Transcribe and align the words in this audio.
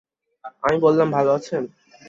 আমি 0.63 0.77
বললাম, 0.79 1.07
ভাল 1.11 1.27
আছেন? 1.29 1.63